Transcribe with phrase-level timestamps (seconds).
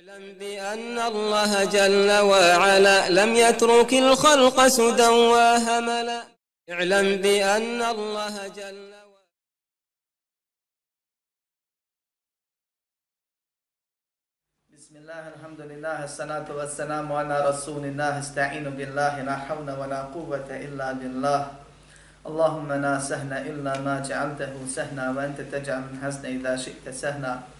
[0.00, 6.20] اعلم بأن الله جل وعلا لم يترك الخلق سدى وهملا.
[6.70, 8.92] اعلم بأن الله جل
[14.72, 18.18] بسم الله الحمد لله الصلاة والسلام على رسول الله.
[18.18, 21.40] استعين بالله لا حول ولا قوة إلا بالله.
[22.26, 27.59] اللهم لا سهل إلا ما جعلته سهلا وأنت تجعل الحزن إذا شئت سهلا.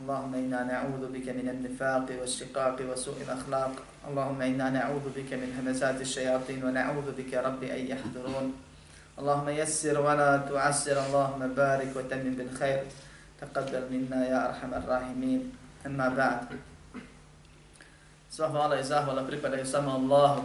[0.00, 3.72] اللهم إنا نعوذ بك من النفاق والشقاق وسوء الأخلاق
[4.08, 8.46] اللهم إنا نعوذ بك من همزات الشياطين ونعوذ بك رب أن يحضرون
[9.18, 12.82] اللهم يسر ولا تعسر اللهم بارك وتمم بالخير
[13.40, 15.40] تقبل منا يا أرحم الراحمين
[15.86, 16.46] أما بعد
[18.32, 20.42] Sva hvala i zahvala pripadaju samo Allahu,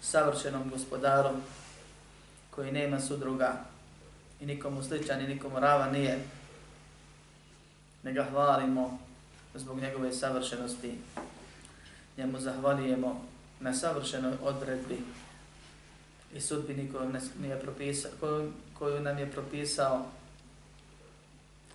[0.00, 1.30] savršenom gospodaru,
[2.50, 3.52] koji nema sudruga
[4.40, 6.18] i nikomu sličan i nikomu rava nije,
[8.03, 8.99] ne ga hvalimo
[9.55, 10.97] zbog njegove savršenosti.
[12.17, 13.25] Njemu zahvalijemo
[13.59, 14.97] na savršenoj odredbi
[16.35, 20.05] i sudbini koju, nas nije propisao, koju, koju nam je propisao.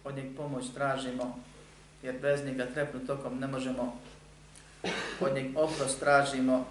[0.04, 1.38] Od njeg pomoć tražimo,
[2.02, 3.96] jer bez njega trepnu tokom ne možemo.
[5.20, 6.66] Od njeg oprost tražimo,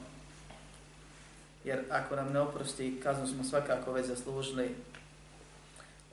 [1.64, 4.76] jer ako nam ne oprosti, kaznu smo svakako već zaslužili.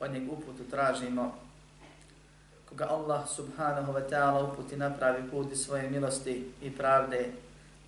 [0.00, 1.43] Od njeg uputu tražimo,
[2.74, 7.30] koga Allah subhanahu wa ta'ala uputi napravi put svoje milosti i pravde,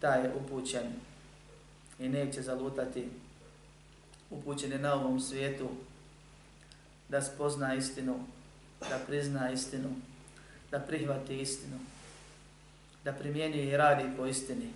[0.00, 0.92] taj je upućen
[1.98, 3.08] i neće zalutati.
[4.30, 5.68] Upućen je na ovom svijetu
[7.08, 8.14] da spozna istinu,
[8.80, 9.88] da prizna istinu,
[10.70, 11.78] da prihvati istinu,
[13.04, 14.70] da primjenjuje i radi po istini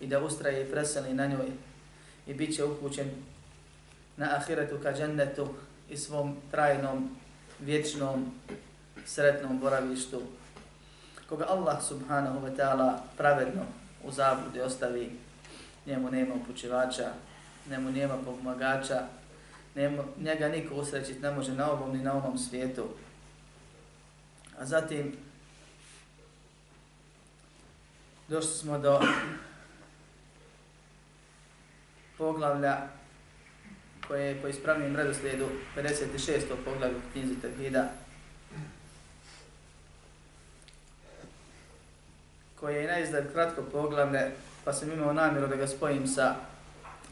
[0.00, 1.48] i da ustraje i preseli na njoj
[2.26, 3.10] i bit će upućen
[4.16, 5.48] na ahiretu ka džennetu
[5.90, 7.16] i svom trajnom,
[7.60, 8.32] vječnom
[9.06, 10.22] sretnom boravištu,
[11.28, 13.62] koga Allah subhanahu wa ta'ala pravedno
[14.04, 15.18] u zabludi ostavi,
[15.86, 17.12] njemu nema upućivača,
[17.70, 19.02] njemu nema pomagača,
[19.76, 22.88] njemu, njega niko usrećit ne može na ovom ni na onom svijetu.
[24.58, 25.16] A zatim,
[28.28, 29.00] došli smo do
[32.18, 32.76] poglavlja
[34.08, 36.40] koje je po ispravnim redoslijedu 56.
[36.64, 37.90] poglavlju knjizi Tevhida,
[42.62, 44.30] koje je najizgled kratko poglavlje,
[44.64, 46.34] pa sam imao namjeru da ga spojim sa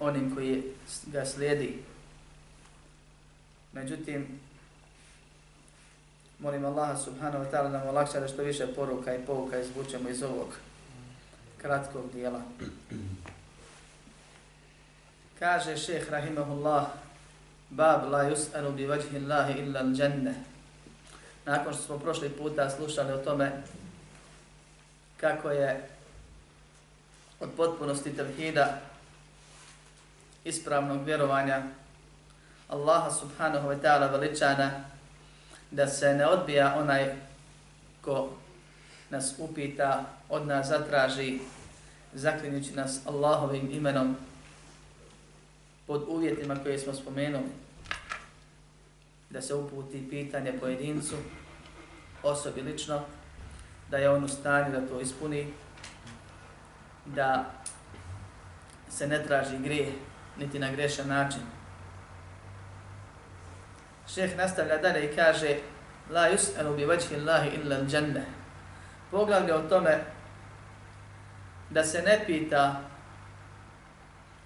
[0.00, 0.62] onim koji
[1.06, 1.82] ga slijedi.
[3.72, 4.40] Međutim,
[6.38, 10.08] molim Allaha subhanahu wa ta'ala da nam olakša da što više poruka i pouka izvučemo
[10.08, 10.48] iz ovog
[11.58, 12.40] kratkog dijela.
[15.38, 16.86] Kaže šeheh rahimahullah,
[17.70, 20.34] bab la yus'alu bi vajhi Allahi illa al-jannah.
[21.44, 23.62] Nakon što smo prošli puta slušali o tome
[25.20, 25.88] kako je
[27.40, 28.78] od potpunosti tevhida
[30.44, 31.62] ispravnog vjerovanja
[32.68, 34.70] Allaha subhanahu wa ta'ala veličana
[35.70, 37.14] da se ne odbija onaj
[38.02, 38.30] ko
[39.10, 41.38] nas upita, od nas zatraži,
[42.14, 44.16] zaklinjući nas Allahovim imenom
[45.86, 47.48] pod uvjetima koje smo spomenuli,
[49.30, 51.14] da se uputi pitanje pojedincu,
[52.22, 53.02] osobi lično,
[53.90, 55.52] da je on u stanju da to ispuni,
[57.06, 57.50] da
[58.88, 59.92] se ne traži grije,
[60.38, 61.42] niti na grešan način.
[64.14, 65.56] Šeh nastavlja dalje i kaže
[66.10, 68.24] La yus'alu bi vajhi Allahi illa al-jannah.
[69.10, 69.98] Poglavlje o tome
[71.70, 72.80] da se ne pita,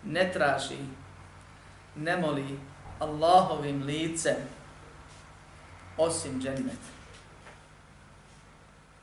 [0.05, 0.79] ne traži,
[1.97, 2.59] ne moli
[2.99, 4.37] Allahovim licem
[5.97, 6.79] osim džennet.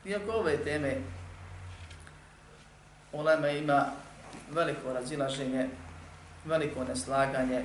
[0.04, 0.96] Iako ove teme
[3.12, 3.86] Ulema ima
[4.50, 5.68] veliko razilaženje,
[6.44, 7.62] veliko neslaganje,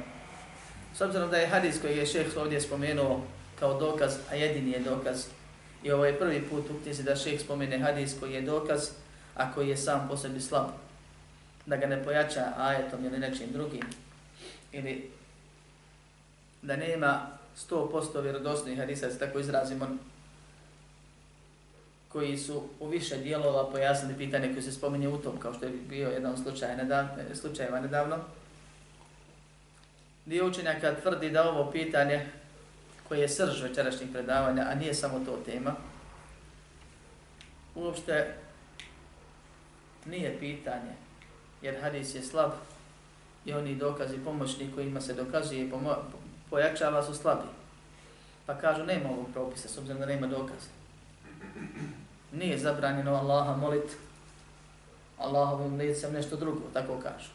[0.96, 3.22] s obzirom da je hadis koji je šeheh ovdje spomenuo
[3.60, 5.26] kao dokaz, a jedini je dokaz,
[5.84, 8.90] i ovo je prvi put u knjizi da šeheh spomene hadis koji je dokaz,
[9.36, 10.68] a koji je sam po sebi slab,
[11.66, 13.84] da ga ne pojača ajetom ili nečim drugim,
[14.72, 15.12] ili
[16.62, 17.28] da nema
[17.70, 19.98] 100% vjerodostojnih hadisa, da se tako izrazimo, ono,
[22.18, 25.72] koji su u više dijelova pojasnili pitanje koje se spominje u tom, kao što je
[25.90, 28.18] bio jedan slučaj nedavno, slučajeva nedavno.
[30.26, 32.26] Dio učenjaka tvrdi da ovo pitanje
[33.08, 35.76] koje je srž večerašnjih predavanja, a nije samo to tema,
[37.76, 38.36] uopšte
[40.06, 40.94] nije pitanje,
[41.62, 42.52] jer hadis je slab
[43.46, 45.72] i oni dokazi pomoćni kojima se dokazuje i
[46.50, 47.48] pojačava su slabi.
[48.46, 50.70] Pa kažu, nema ovog propisa, s obzirom da nema dokaza.
[52.32, 53.98] Nije zabranjeno Allaha molit
[55.18, 57.30] Allahovim licem nešto drugo, tako kažu.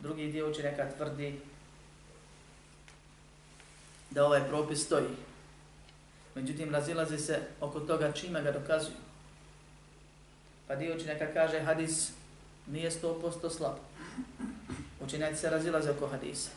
[0.00, 1.40] Drugi dio učenjaka tvrdi
[4.10, 5.08] da ovaj propis stoji.
[6.34, 8.96] Međutim, razilazi se oko toga čime ga dokazuju.
[10.66, 12.12] Pa dio učenjaka kaže hadis
[12.66, 13.76] nije 100% slab.
[15.00, 16.50] Učenjaci se razilaze oko hadisa.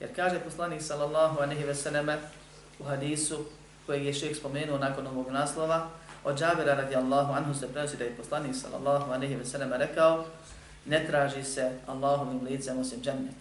[0.00, 2.18] Jer kaže poslanik sallallahu anehi ve selleme
[2.78, 3.44] u hadisu
[3.86, 5.88] kojeg je šeh spomenuo nakon ovog naslova,
[6.24, 10.24] od Džabira radijallahu anhu se prenosi da je poslanik sallallahu anehi ve sellem rekao
[10.86, 13.34] ne traži se Allahovim licem osim džennet.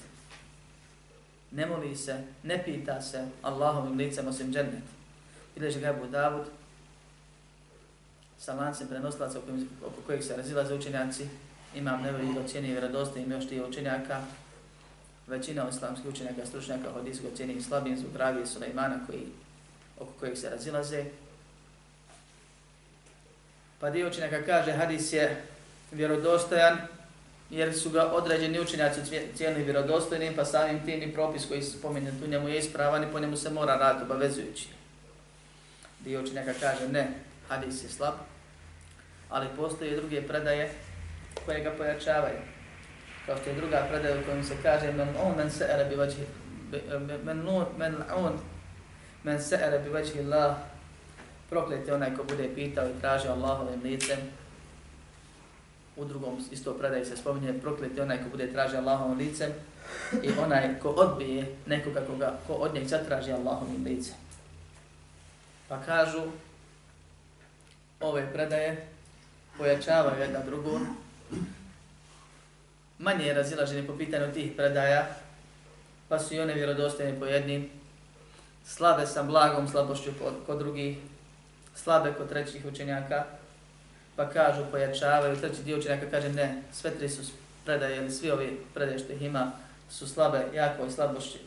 [1.52, 4.84] Ne moli se, ne pita se Allahovim licem osim džennet.
[5.56, 6.46] Bileži ga Abu Davud
[8.40, 9.40] sa lancem prenoslaca
[9.86, 11.28] oko kojeg se razilaze učenjaci.
[11.76, 14.22] Imam nevi ocjeni vjerodosti vjerodostojnim još tih učenjaka.
[15.28, 19.28] Većina islamskih učenjaka, stručnjaka, hodijskog cijeni slabim su pravi Sulejmana koji,
[20.00, 21.06] oko kojeg se razilaze.
[23.80, 25.44] Pa dio učenjaka kaže hadis je
[25.92, 26.78] vjerodostojan
[27.50, 29.02] jer su ga određeni učenjaci
[29.36, 33.12] cijeli vjerodostojnim, pa samim tim i propis koji se spominje tu njemu je ispravan i
[33.12, 34.68] po njemu se mora raditi obavezujući.
[36.00, 37.08] Dio učenjaka kaže ne,
[37.50, 38.14] hadis je slab,
[39.30, 40.72] ali postoje druge predaje
[41.46, 42.38] koje ga pojačavaju.
[43.26, 46.16] Kao što je druga predaja u kojem se kaže men on men se bi vađi
[46.90, 47.96] men men, men on men
[49.26, 50.56] Men ere bi veći Allah
[51.88, 54.20] je onaj ko bude pitao i tražio Allahovim licem.
[55.96, 59.52] U drugom isto predaju se spominje je onaj ko bude tražio Allahovim licem
[60.24, 64.16] i onaj ko odbije nekoga koga, ko od njeg zatraži Allahovim licem.
[65.68, 66.22] Pa kažu
[68.00, 68.88] ove predaje
[69.58, 70.80] pojačavaju jedna drugu,
[73.00, 75.08] manje je razilaženi po pitanju tih predaja,
[76.10, 77.70] pa su i one vjerodostojne po jednim,
[78.66, 80.12] slabe sa blagom slabošću
[80.46, 80.98] kod drugih,
[81.76, 83.24] slabe kod trećih učenjaka,
[84.16, 87.22] pa kažu, pojačavaju, treći dio učenjaka kaže ne, sve tri su
[87.66, 89.52] predaje, ili svi ovi predaje što ih ima,
[89.90, 91.40] su slabe, jako i slabosti,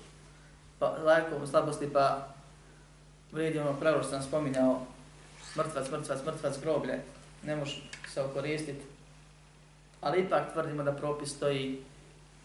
[0.78, 2.28] pa, lako slabosti, pa
[3.32, 4.86] vrijedi ono pravo što sam spominjao,
[5.56, 7.00] mrtvac, mrtvac, mrtvac, groblje,
[7.42, 7.80] ne može
[8.14, 8.84] se okoristiti,
[10.00, 11.82] ali ipak tvrdimo da propis stoji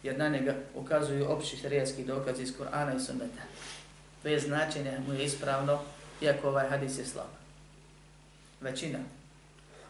[0.03, 3.41] jer na njega ukazuju opći šarijetski dokazi iz Kur'ana i Sunneta.
[4.23, 5.79] Bez značenja mu je ispravno,
[6.21, 7.27] iako ovaj hadis je slab.
[8.61, 8.99] Većina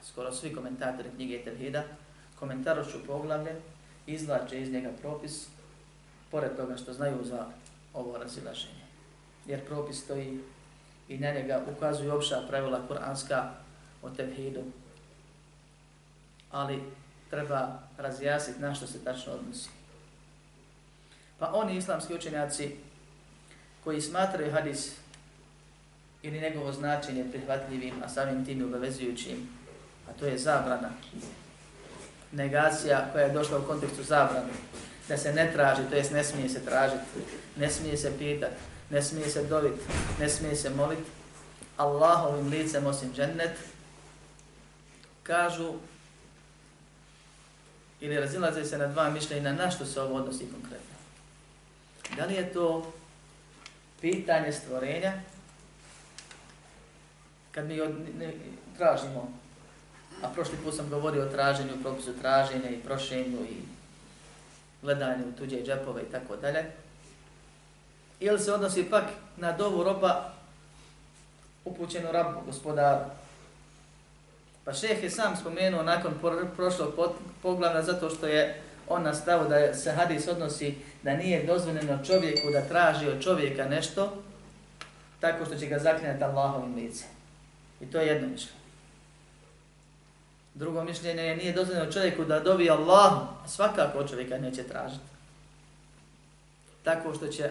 [0.04, 1.84] skoro svi komentatori knjige Tevhida,
[2.40, 3.56] komentarošću poglavlje,
[4.08, 5.48] izlače iz njega propis,
[6.32, 7.46] pored toga što znaju za
[7.94, 8.84] ovo razilaženje.
[9.46, 10.40] Jer propis stoji
[11.08, 13.52] i na njega ukazuju opša pravila kuranska
[14.02, 14.64] o Tevhidu.
[16.52, 16.84] Ali
[17.30, 19.70] treba razjasniti na što se tačno odnosi.
[21.40, 22.76] Pa oni islamski učenjaci
[23.84, 24.92] koji smatraju hadis
[26.24, 29.50] ili njegovo značenje prihvatljivim, a samim tim obavezujućim,
[30.10, 30.90] a to je zabrana.
[32.32, 34.54] Negacija koja je došla u kontekstu zabrane.
[35.08, 37.04] Da se ne traži, to jest ne smije se tražiti,
[37.58, 38.56] ne smije se pitati,
[38.90, 39.82] ne smije se dobiti,
[40.20, 41.10] ne smije se moliti.
[41.78, 43.58] Allahovim licem osim džennet,
[45.24, 45.74] kažu
[48.02, 50.96] ili razilaze se na dva mišljenja na što se ovo odnosi konkretno.
[52.18, 52.94] Da li je to
[54.04, 55.14] pitanje stvorenja,
[57.52, 58.34] kad mi od, ne,
[58.78, 59.32] tražimo
[60.22, 63.62] a prošli put sam govorio o traženju, propisu traženja i prošenju i
[64.82, 66.66] gledanju tuđe džepove i tako dalje.
[68.20, 69.04] Ili se odnosi pak
[69.38, 70.34] na dovu roba
[71.66, 73.06] upućenu rabu, gospodaru.
[74.66, 76.14] Pa šeh je sam spomenuo nakon
[76.56, 76.94] prošlog
[77.42, 78.62] poglavna zato što je
[78.94, 84.24] on nastavio da se hadis odnosi da nije dozvoljeno čovjeku da traži od čovjeka nešto
[85.20, 87.06] tako što će ga zaklinati Allahovim lice.
[87.82, 88.60] I to je jedno mišljenje.
[90.54, 93.14] Drugo mišljenje je nije dozvoljeno čovjeku da dovi Allah,
[93.48, 95.04] svakako od čovjeka neće tražiti.
[96.84, 97.50] Tako što će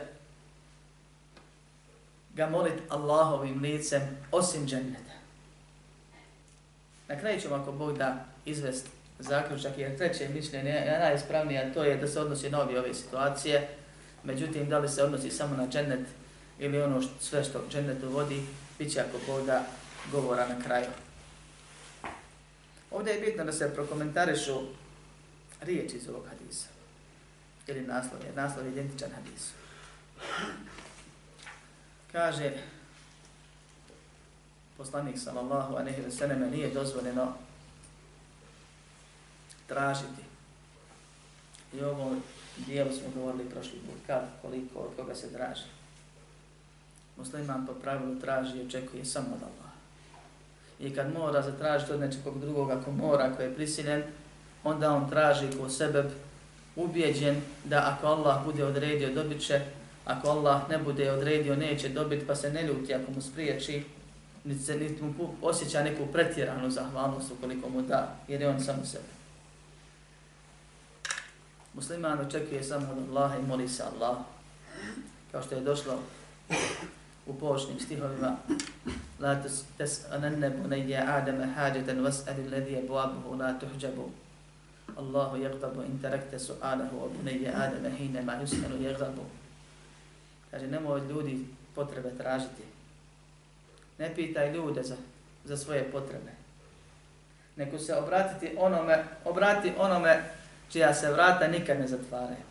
[2.34, 5.12] ga molit Allahovim licem osim dženneta.
[7.08, 8.86] Na kraju ćemo ako Bog da izvest
[9.22, 13.68] zaključak, je treće mišljenje je najispravnije, to je da se odnosi na ove situacije.
[14.24, 16.06] Međutim, da li se odnosi samo na džennet
[16.58, 18.42] ili ono što, sve što džennetu vodi,
[18.78, 19.64] bit će ako boda
[20.12, 20.86] govora na kraju.
[22.90, 24.60] Ovdje je bitno da se prokomentarišu
[25.60, 26.66] riječi iz ovog hadisa.
[27.66, 29.52] Ili naslov, jer naslov je identičan hadisu.
[32.12, 32.52] Kaže,
[34.76, 37.34] poslanik sallallahu a nehi veseleme nije dozvoljeno
[39.72, 40.22] tražiti.
[41.74, 42.16] I ovo
[42.56, 45.64] dijelu smo govorili prošli put, kad, koliko, od koga se traži.
[47.16, 49.76] Musliman po pravilu traži i očekuje samo od Allaha.
[50.80, 54.02] I kad mora zatražiti od nečekog drugog, ako mora, ako je prisiljen,
[54.64, 56.10] onda on traži ko sebe
[56.76, 59.60] ubijeđen da ako Allah bude odredio dobit će,
[60.04, 63.84] ako Allah ne bude odredio neće dobit pa se ne ljuti ako mu spriječi,
[64.44, 68.84] niti se niti mu osjeća neku pretjeranu zahvalnost ukoliko mu da, jer je on samo
[68.84, 69.21] sebe.
[71.74, 74.16] Musliman očekuje samo od Allaha i moli se Allah.
[75.32, 75.98] Kao što je došlo
[77.26, 78.36] u pošnim stihovima
[79.20, 79.42] La
[79.78, 84.10] tes'ananne bunayya Adama hađatan was'ali ladhi abwabuhu la tuhjabu
[84.96, 89.22] Allahu yaghdabu in tarakta su'alahu wa bunayya Adama hina ma yus'alu yaghdabu
[90.50, 92.62] Kaže, nemoj ljudi potrebe tražiti.
[93.98, 94.96] Ne pitaj ljude za,
[95.44, 96.32] za svoje potrebe.
[97.56, 100.22] Neko se obratiti onome, obrati onome
[100.70, 102.44] čija se vrata nikad ne zatvaraju.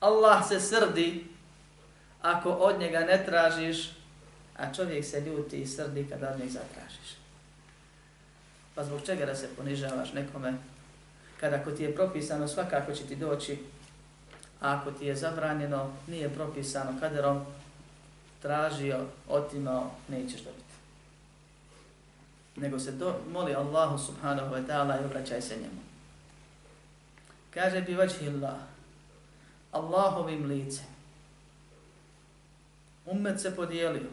[0.00, 1.24] Allah se srdi
[2.22, 3.90] ako od njega ne tražiš,
[4.56, 7.16] a čovjek se ljuti i srdi kada od njega zatražiš.
[8.74, 10.54] Pa zbog čega da se ponižavaš nekome,
[11.40, 13.58] kada ako ti je propisano svakako će ti doći,
[14.60, 17.46] a ako ti je zabranjeno, nije propisano kaderom,
[18.42, 20.64] tražio, otimao, nećeš dobiti.
[22.56, 25.87] Nego se do, moli Allahu subhanahu wa ta'ala i obraćaj se njemu.
[27.54, 28.58] Kaže bi vađi Allah,
[29.72, 30.98] Allahovim licem,
[33.10, 34.08] Ummet se podijelio.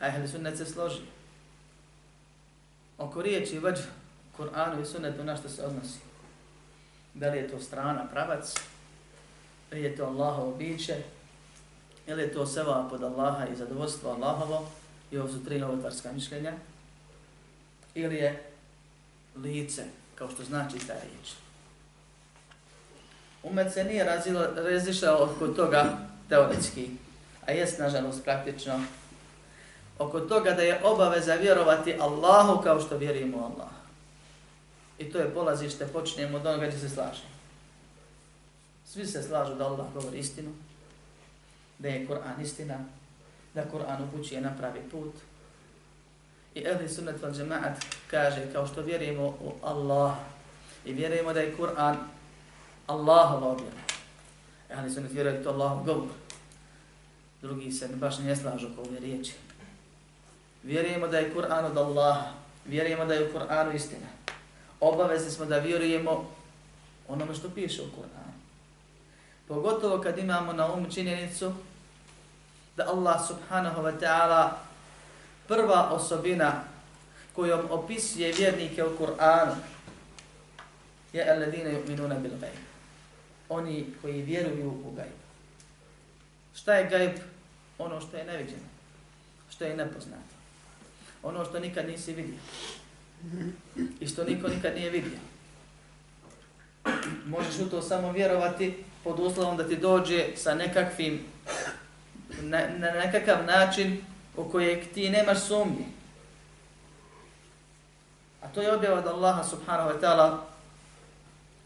[0.00, 1.06] A ehli sunnet se složio.
[2.98, 3.78] Oko riječi vađ
[4.38, 5.98] Kur'anu i sunnetu na što se odnosi.
[7.14, 8.54] Da li je to strana, pravac,
[9.70, 11.02] ili je to Allahovo biće,
[12.06, 14.66] ili je to seva pod Allaha i zadovoljstvo Allahovo,
[15.10, 16.52] i ovo su tri novotarska mišljenja,
[17.94, 18.50] ili je
[19.36, 21.43] lice, kao što znači ta riječ.
[23.44, 24.20] Umet se nije
[24.56, 25.98] razišao oko toga
[26.28, 26.90] teoretski,
[27.46, 28.80] a jest nažalost praktično,
[29.98, 33.70] oko toga da je obaveza vjerovati Allahu kao što vjerujemo Allah.
[34.98, 37.22] I to je polazište, počnemo od onoga gdje se slaže.
[38.86, 40.50] Svi se slažu da Allah govori istinu,
[41.78, 42.78] da je Kur'an istina,
[43.54, 45.14] da Kur'an upućuje na pravi put.
[46.54, 50.14] I Ehli Sunnet wal Jamaat kaže kao što vjerujemo u Allah
[50.84, 51.96] i vjerujemo da je Kur'an
[52.86, 53.84] Allahova objava.
[54.70, 56.24] Ehli Sunnet vjeruje to Allahov govor
[57.44, 59.32] drugi se baš ne slažu oko ove riječi.
[60.62, 62.26] Vjerujemo da je Kur'an od Allaha,
[62.66, 64.06] vjerujemo da je u Kur'anu istina.
[64.80, 66.30] Obavezni smo da vjerujemo
[67.08, 68.32] onome što piše u Kur'anu.
[69.48, 71.52] Pogotovo kad imamo na umu činjenicu
[72.76, 74.48] da Allah subhanahu wa ta'ala
[75.48, 76.52] prva osobina
[77.34, 79.54] kojom opisuje vjernike u Kur'anu
[81.12, 82.63] je alladine yu'minuna bil gajb.
[83.48, 85.12] Oni koji vjeruju u gajb.
[86.54, 87.12] Šta je gajb?
[87.78, 88.68] ono što je neviđeno,
[89.50, 90.34] što je nepoznato.
[91.22, 92.38] Ono što nikad nisi vidio.
[94.00, 95.18] I što niko nikad nije vidio.
[97.26, 101.20] Možeš u to samo vjerovati pod uslovom da ti dođe sa nekakvim,
[102.40, 104.04] na, na nekakav način
[104.36, 105.86] u kojeg ti nemaš sumnje.
[108.42, 110.38] A to je objava od Allaha subhanahu wa ta'ala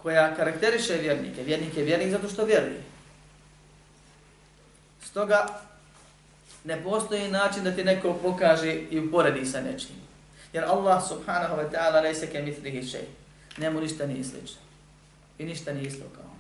[0.03, 1.43] koja karakteriše vjernike.
[1.43, 2.83] Vjernik je vjernik zato što vjeruje.
[5.03, 5.47] Stoga
[6.65, 9.97] ne postoji način da ti neko pokaže i uporedi sa nečim.
[10.53, 13.05] Jer Allah subhanahu wa ta'ala rejse ke mitrihi šej.
[13.59, 14.61] Nemu ništa nije slično.
[15.39, 16.39] I ništa nije isto kao on.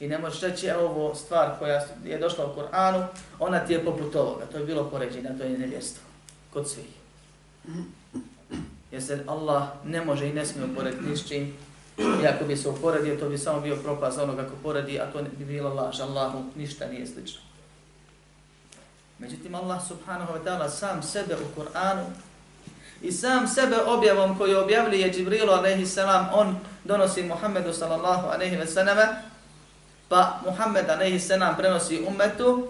[0.00, 3.06] I ne možeš reći, ovo stvar koja je došla u Koranu,
[3.38, 4.46] ona ti je poput ovoga.
[4.46, 6.02] To je bilo poređenje, to je nevjerstvo.
[6.52, 6.86] Kod svih.
[8.92, 11.56] Jer se Allah ne može i ne smije uporediti ni s čim.
[11.98, 15.22] I ako bi se uporedio, to bi samo bio propast onoga ko poredi, a to
[15.38, 16.00] bi bila laž.
[16.00, 17.40] Allahu ništa nije slično.
[19.18, 22.04] Međutim, Allah subhanahu wa ta'ala sam sebe u Kur'anu
[23.02, 28.66] i sam sebe objavom koju objavljuje Džibrilu alaihi salam, on donosi Muhammedu sallallahu alaihi wa
[28.66, 29.08] sallam,
[30.08, 32.68] pa Muhammed alaihi salam prenosi ummetu,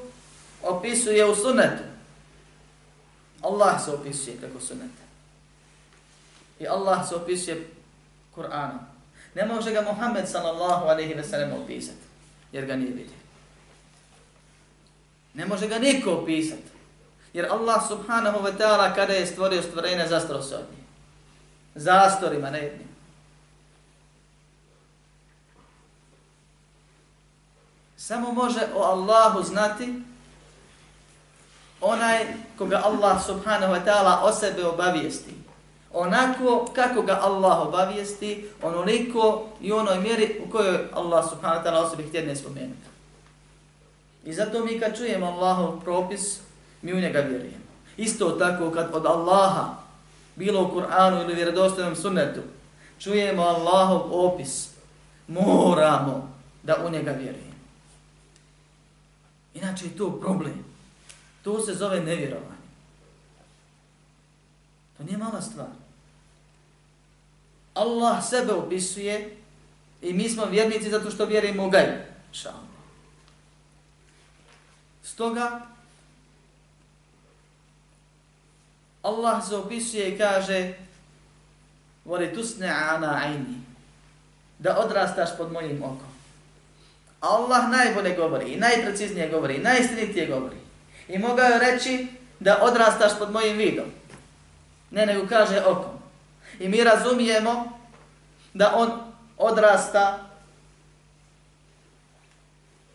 [0.62, 1.82] opisuje u sunnetu.
[3.42, 5.02] Allah se opisuje preko sunnete.
[6.60, 7.70] I Allah se opisuje
[8.36, 8.97] Kur'anom.
[9.34, 12.06] Ne može ga Muhammed sallallahu alaihi ve sellem opisati,
[12.52, 13.18] jer ga nije vidio.
[15.34, 16.68] Ne može ga niko opisati.
[17.32, 20.84] Jer Allah subhanahu wa ta'ala kada je stvorio stvorenje, zastro se od njih.
[21.74, 22.88] Zastorima, ne jednim.
[27.96, 30.02] Samo može o Allahu znati
[31.80, 32.26] onaj
[32.58, 35.34] koga Allah subhanahu wa ta'ala o sebe obavijesti.
[35.92, 41.86] Onako kako ga Allah obavijesti, onoliko i onoj mjeri u kojoj Allah subhanahu wa ta'ala
[41.86, 42.88] osobi htjedne spomenuti.
[44.24, 46.40] I zato mi kad čujemo Allahov propis,
[46.82, 47.64] mi u njega vjerujemo.
[47.96, 49.74] Isto tako kad od Allaha,
[50.36, 52.40] bilo u Kur'anu ili vjerodostojnom sunnetu,
[52.98, 54.68] čujemo Allahov opis,
[55.28, 57.48] moramo da u njega vjerujemo.
[59.54, 60.64] Inače je to problem.
[61.42, 62.57] To se zove nevjerovanje.
[64.98, 65.66] To nije mala stvar.
[67.74, 69.36] Allah sebe opisuje
[70.02, 72.02] i mi smo vjernici zato što vjerujemo u gajbu.
[72.32, 72.68] Šalno.
[75.02, 75.60] Stoga,
[79.02, 80.74] Allah se opisuje i kaže
[82.04, 83.60] Voli tusne ana ajni
[84.58, 86.08] da odrastaš pod mojim okom.
[87.20, 90.56] Allah najbolje govori i najpreciznije govori i najistinitije govori.
[91.08, 92.06] I mogao reći
[92.40, 93.84] da odrastaš pod mojim vidom.
[94.90, 95.98] Ne, nego kaže okom.
[96.58, 97.78] I mi razumijemo
[98.54, 98.90] da on
[99.38, 100.18] odrasta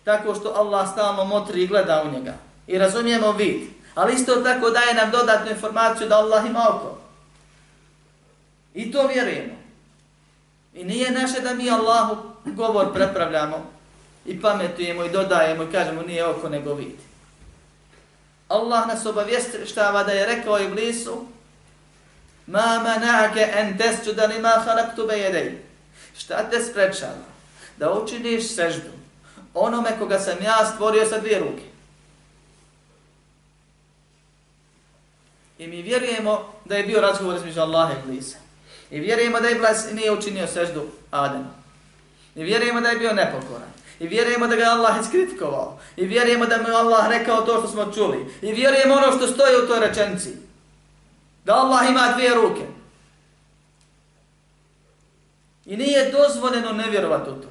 [0.03, 2.33] tako što Allah stalno motri i gleda u njega.
[2.67, 3.61] I razumijemo vid.
[3.95, 6.97] Ali isto tako daje nam dodatnu informaciju da Allah ima oko.
[8.73, 9.53] I to vjerujemo.
[10.73, 13.65] I nije naše da mi Allahu govor prepravljamo
[14.25, 16.97] i pametujemo i dodajemo i kažemo nije oko nego vid.
[18.47, 21.25] Allah nas obavještava da je rekao Iblisu
[22.47, 25.57] Ma mana'ake en tesđuda lima halaktu bejedej.
[26.17, 27.25] Šta te sprečava?
[27.77, 29.03] Da učiniš seždu
[29.53, 31.63] onome koga sam ja stvorio sa dvije ruke.
[35.57, 38.37] I mi vjerujemo da je bio razgovor između Allaha i Iblisa.
[38.91, 41.53] I vjerujemo da Iblis nije učinio seždu Ademu.
[42.35, 43.73] I vjerujemo da je bio nepokoran.
[43.99, 45.79] I vjerujemo da ga Allah iskritikovao.
[45.97, 48.25] I vjerujemo da mu Allah rekao to što smo čuli.
[48.41, 50.29] I vjerujemo ono što stoji u toj rečenci.
[51.45, 52.67] Da Allah ima dvije ruke.
[55.65, 57.47] I nije dozvoljeno ne vjerovati u to.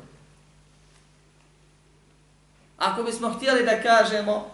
[2.79, 4.51] Ako bismo htjeli da kažemo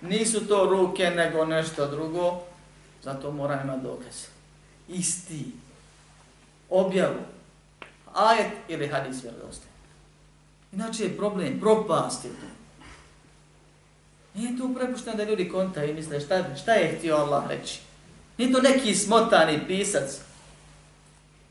[0.00, 2.40] nisu to ruke nego nešto drugo,
[3.02, 4.26] zato mora ima dokaz.
[4.88, 5.44] Isti.
[6.70, 7.20] Objavu.
[8.14, 9.66] Ajet ili hadis vjerodosti.
[10.72, 12.46] Inače je problem, propast je to.
[14.34, 17.87] Nije to prepušteno da ljudi konta i misle šta, šta je htio Allah reći.
[18.38, 20.20] Nije to neki smotani pisac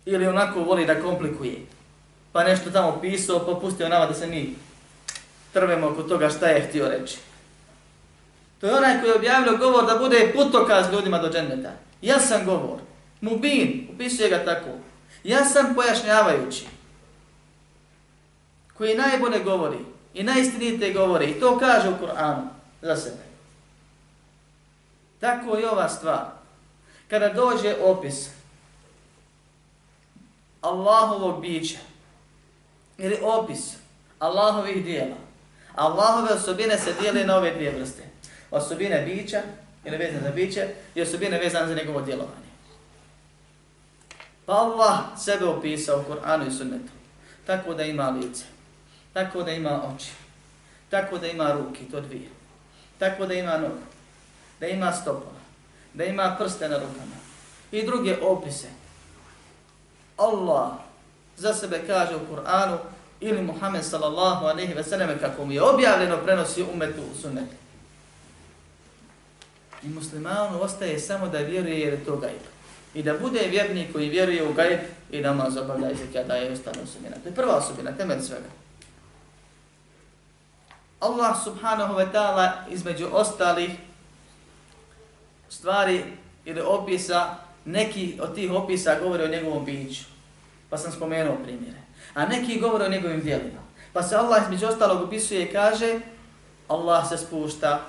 [0.06, 1.56] ili onako voli da komplikuje.
[2.32, 4.56] Pa nešto tamo pisao, pa pustio nama da se mi
[5.54, 7.18] trvemo oko toga šta je htio reći.
[8.62, 11.72] To je onaj koji je objavio govor da bude putokaz ljudima do dženneta.
[12.02, 12.80] Ja sam govor.
[13.22, 14.70] Mubin, upisuje ga tako.
[15.24, 16.66] Ja sam pojašnjavajući.
[18.78, 19.78] Koji najbolje govori
[20.14, 22.48] i najistinite govori i to kaže u Kur'anu
[22.82, 23.24] za sebe.
[25.20, 26.37] Tako i ova stvar.
[27.10, 28.30] Kada dođe opis
[30.62, 31.78] Allahovog bića
[32.98, 33.74] ili opis
[34.20, 35.16] Allahovih dijela,
[35.76, 38.04] Allahove osobine se dijeli na ove dvije vrste.
[38.52, 39.42] Osobine bića,
[39.86, 42.48] ili vezane za biće, i osobine vezane za njegovo djelovanje.
[44.46, 46.92] Pa Allah sebe opisao u Koranu i sunnetu.
[47.46, 48.46] Tako da ima lice,
[49.14, 50.12] tako da ima oči,
[50.90, 52.30] tako da ima ruke, to dvije.
[53.00, 53.80] Tako da ima nogu,
[54.60, 55.37] da ima stopala,
[55.98, 57.18] da ima prste na rukama
[57.72, 58.68] i druge opise.
[60.18, 60.72] Allah
[61.38, 62.78] za sebe kaže u Kur'anu
[63.20, 67.56] ili Muhammed sallallahu alaihi ve selleme kako mu je objavljeno prenosi umetu u sunnetu.
[69.84, 72.42] I muslimanu ostaje samo da vjeruje jer je to gajb.
[72.94, 74.80] I da bude vjernik koji vjeruje u gajb
[75.12, 77.16] i namaz obavlja i da je ostane osobina.
[77.24, 78.50] To je prva osobina, temelj svega.
[81.00, 83.72] Allah subhanahu wa ta'ala između ostalih
[85.50, 86.04] stvari
[86.46, 90.04] ili opisa, neki od tih opisa govore o njegovom biću.
[90.70, 93.60] Pa sam spomenuo primjere a neki govore o njegovim dijelima.
[93.94, 96.00] Pa se Allah između ostalog opisuje i kaže
[96.68, 97.80] Allah se spušta.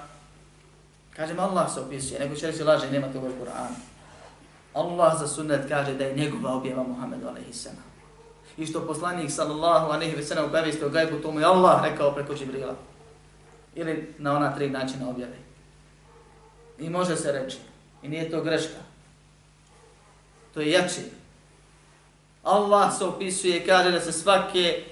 [1.16, 3.74] Kažem Allah se opisuje, nego će reći laže, nema toga u Kur'anu.
[4.74, 7.66] Allah za sunnet kaže da je njegova objava Muhammedu a.s.
[8.56, 12.34] I što poslanik sallallahu alaihi wa sallam obavijesti o gajbu, tomu je Allah rekao preko
[12.34, 12.74] Džibrila.
[13.74, 15.36] Ili na ona tri načina objave.
[16.78, 17.56] I može se reći.
[18.02, 18.78] I nije to greška.
[20.54, 21.00] To je jači.
[22.42, 24.84] Allah se opisuje i kaže da se svake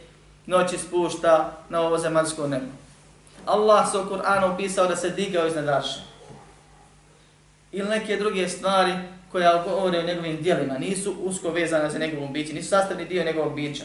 [0.46, 2.66] noći spušta na ovo zemaljsko nebo.
[3.46, 6.00] Allah se u Kur'anu opisao da se digao iznad arša.
[7.72, 8.92] ili neke druge stvari
[9.32, 13.54] koja govore o njegovim dijelima, nisu usko vezane za njegovom biću, nisu sastavni dio njegovog
[13.54, 13.84] bića.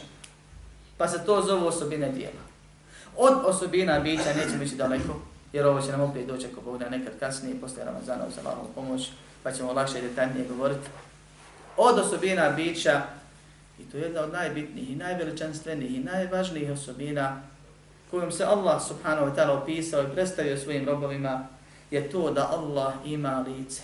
[0.98, 2.42] Pa se to zove osobine dijela.
[3.18, 5.22] Od osobina bića nećemo ići daleko,
[5.54, 8.68] jer ovo će nam opet doći ako Bog da nekad kasnije, posle Ramazana za Allahom
[8.76, 9.10] pomoć,
[9.44, 10.90] pa ćemo lakše i detaljnije govoriti.
[11.78, 13.02] Od osobina bića,
[13.80, 17.42] i to je jedna od najbitnijih i najveličanstvenijih i najvažnijih osobina
[18.12, 21.48] kojom se Allah subhanahu wa ta'ala opisao i predstavio svojim robovima,
[21.92, 23.82] je to da Allah ima lice.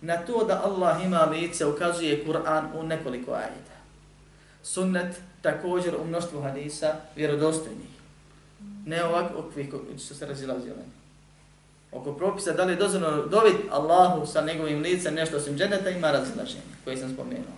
[0.00, 3.74] Na to da Allah ima lice ukazuje Kur'an u nekoliko ajeta.
[4.62, 7.93] Sunnet također u mnoštvu hadisa vjerodostojnih.
[8.86, 9.50] Ne ovako
[9.96, 10.72] što su se razilazili.
[10.72, 10.84] Ovaj.
[11.92, 16.10] Oko propisa da li je dozvoljeno dobiti Allahu sa njegovim licem nešto osim dženeta ima
[16.10, 17.54] razilaženje koje sam spomenuo.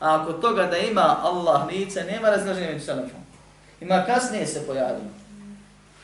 [0.00, 3.20] A ako toga da ima Allah lice, nema razilaženja među selefom.
[3.80, 5.10] Ima kasnije se pojavilo.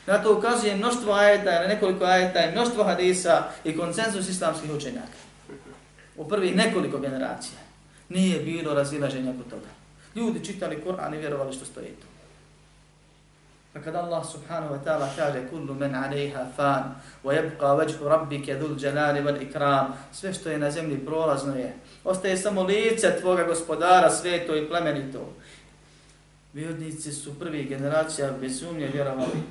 [0.07, 5.19] Na to ukazuje mnoštvo ajeta, nekoliko ajeta i mnoštvo hadisa i konsensus islamskih učenjaka.
[6.17, 7.59] U prvih nekoliko generacija
[8.09, 9.69] nije bilo razilaženja oko toga.
[10.15, 12.12] Ljudi čitali Kur'an i vjerovali što stoji tu.
[13.73, 18.55] Pa kada Allah subhanahu wa ta'ala kaže kullu men alejha fan wa yabqa wajhu rabbika
[18.55, 24.11] dhul jalali ikram sve što je na zemlji prolazno je ostaje samo lice tvoga gospodara
[24.11, 25.33] sveto i plemenito
[26.53, 29.43] Vjernici su prvi generacija bez sumnje vjerovali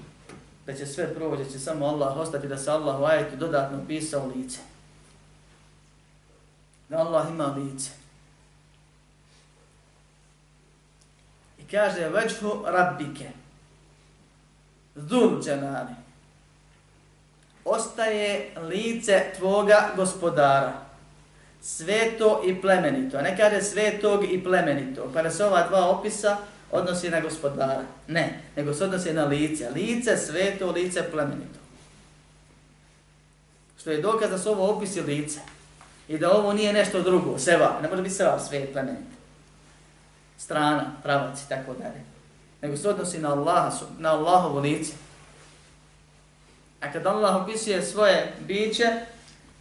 [0.65, 4.31] da će sve provođe, će samo Allah ostati da se Allah u ajetu dodatno pisao
[4.35, 4.59] lice.
[6.89, 7.91] Da Allah ima lice.
[11.59, 13.29] I kaže, veđhu rabbike,
[14.95, 15.95] Zul džanani,
[17.65, 20.73] ostaje lice tvoga gospodara,
[21.61, 23.17] sveto i plemenito.
[23.17, 25.11] A ne kaže svetog i plemenito.
[25.13, 26.37] Pa da se ova dva opisa
[26.71, 27.83] odnosi na gospodara.
[28.07, 29.69] Ne, nego se odnosi na lice.
[29.69, 31.59] Lice sveto, lice plemenito.
[33.79, 35.39] Što je dokaz da su ovo opisi lice.
[36.07, 37.79] I da ovo nije nešto drugo, seva.
[37.81, 39.15] Ne može biti seva svet plemenito.
[40.37, 42.10] Strana, pravac i tako dalje.
[42.61, 44.93] Nego se odnosi na Allaha, na Allahovo lice.
[46.81, 48.85] A kad Allah opisuje svoje biće,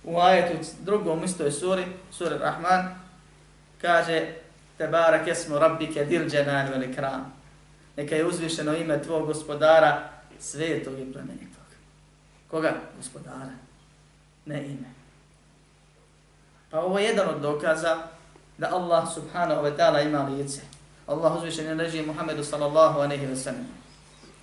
[0.04, 2.94] u ajetu drugom istoj suri, suri Rahman,
[3.80, 4.26] kaže
[4.78, 7.32] Tebarak jesmo rabbike dil dženan vel ikram.
[7.96, 10.08] Neka je uzvišeno ime tvog gospodara
[10.38, 11.64] svetog i plemenitog.
[12.50, 12.72] Koga?
[12.96, 13.52] Gospodara.
[14.46, 14.88] Ne ime.
[16.70, 17.96] Pa ovo je jedan od dokaza
[18.58, 20.60] da Allah subhanahu wa ta'ala ima lice.
[21.09, 23.65] Allah uzvišen je reži Muhammedu sallallahu aleyhi wa sallam.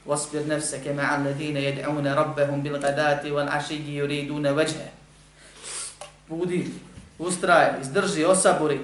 [0.07, 4.91] واصبر نفسك مع الذين يدعون ربهم بالغداة والعشي يريدون وجهه.
[6.29, 6.71] Budi,
[7.19, 8.81] ustraj, izdrži, osaburi,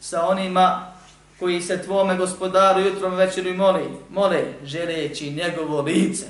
[0.00, 0.92] sa onima
[1.38, 6.26] koji se tvome gospodaru jutrom večeru moli, mole, želeći njegovo lice.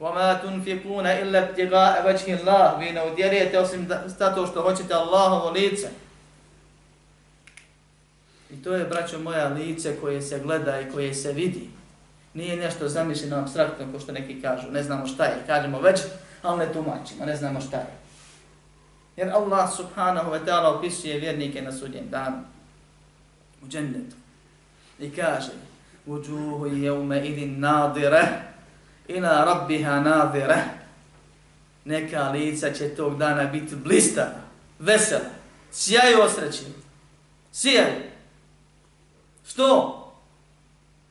[0.00, 5.88] وَمَا تُنْفِقُونَ إِلَّا ابْتِغَاءَ وَجْهِ اللَّهِ Vi ne udjerijete osim zato što hoćete Allahovo lice.
[8.61, 11.69] I to je, braćo moja, lice koje se gleda i koje se vidi.
[12.33, 14.71] Nije nešto zamišljeno abstraktno, ko što neki kažu.
[14.71, 15.43] Ne znamo šta je.
[15.47, 15.99] Kažemo već,
[16.41, 17.25] ali ne tumačimo.
[17.25, 17.87] Ne znamo šta je.
[19.17, 22.37] Jer Allah subhanahu wa ta'ala opisuje vjernike na sudnjem danu
[23.63, 24.15] u džennetu.
[24.99, 25.51] I kaže
[26.05, 28.27] Uđuhu jevme idin nadire
[29.07, 30.57] ila rabbiha nadire
[31.85, 34.27] Neka lica će tog dana biti blista,
[34.79, 35.29] vesela,
[35.71, 36.65] sjaju osreći,
[37.51, 38.10] sjaju.
[39.47, 39.97] Što?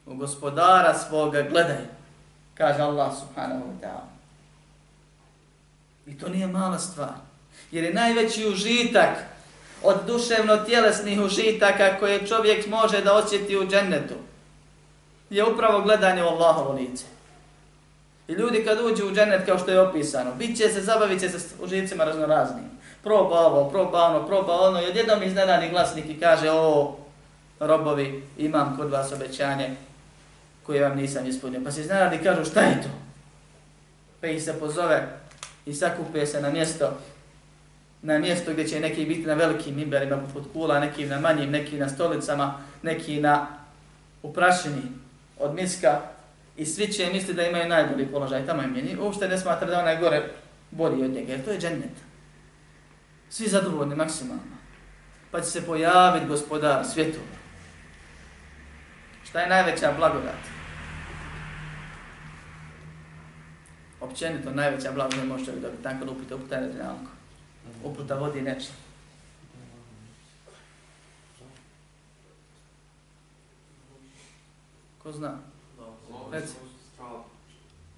[0.06, 1.84] U gospodara svoga gledaj,
[2.54, 4.10] kaže Allah subhanahu wa ta'ala.
[6.06, 7.14] I to nije mala stvar.
[7.70, 9.16] Jer je najveći užitak
[9.82, 14.14] od duševno-tjelesnih užitaka koje čovjek može da osjeti u džennetu
[15.30, 17.04] je upravo gledanje u Allahovo lice.
[18.28, 21.28] I ljudi kad uđu u džennet kao što je opisano, bit će se, zabavit će
[21.28, 22.64] se s užicima raznoraznim.
[23.02, 26.96] Proba ovo, proba ono, proba ono i odjednom iznenani glasnik i kaže o,
[27.60, 29.76] robovi, imam kod vas obećanje
[30.66, 31.60] koje vam nisam ispunio.
[31.64, 32.88] Pa se iznenadi kažu šta je to?
[34.20, 35.08] Pa ih se pozove
[35.66, 36.98] i sakupe se na mjesto
[38.02, 41.78] na mjesto gdje će neki biti na velikim imberima poput kula, neki na manjim, neki
[41.78, 43.46] na stolicama, neki na
[44.22, 44.82] uprašini
[45.38, 46.00] od miska
[46.56, 49.00] i svi će misliti da imaju najbolji položaj tamo im je.
[49.00, 50.30] Uopšte ne smatra da onaj gore
[50.70, 51.96] bolji od njega, jer to je džennet.
[53.30, 54.42] Svi zadovoljni maksimalno.
[55.30, 57.18] Pa će se pojaviti gospodar svijetu.
[59.30, 60.38] Šta je najveća blagodat?
[64.00, 66.94] Općenito najveća blagodat može čovjek dobiti, tako da uputa je na
[67.84, 68.74] uputa vodi nečim.
[75.02, 75.38] Ko zna?
[76.32, 76.54] Reci.